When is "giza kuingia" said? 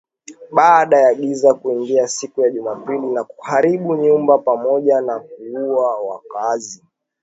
1.13-2.07